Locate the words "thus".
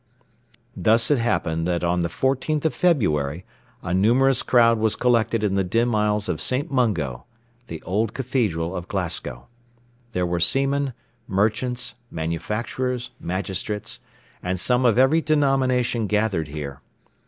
0.75-1.11